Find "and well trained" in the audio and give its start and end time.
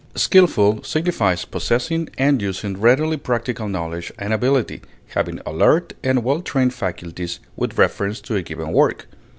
6.03-6.73